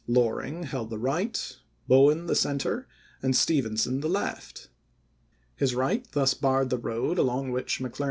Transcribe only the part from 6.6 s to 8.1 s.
the road along which McCler ibid.